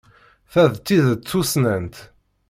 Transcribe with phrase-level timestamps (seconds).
[0.51, 1.95] Ta d tidet tussnant.